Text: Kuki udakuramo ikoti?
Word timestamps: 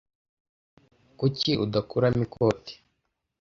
Kuki 1.19 1.51
udakuramo 1.63 2.21
ikoti? 2.25 2.73